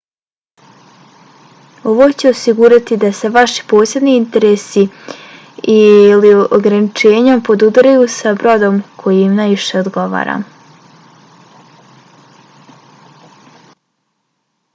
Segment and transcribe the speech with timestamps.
[1.89, 4.85] ovo će osigurati da se vaši posebni interesi
[5.75, 10.37] i/ili ograničenja podudaraju sa brodom koji im najviše odgovara